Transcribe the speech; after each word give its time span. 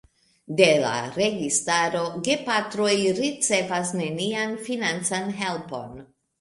De 0.61 0.69
la 0.83 0.93
registaro 1.17 2.01
gepatroj 2.29 2.89
ricevas 3.21 3.95
nenian 4.03 4.59
financan 4.67 5.33
helpon. 5.47 5.97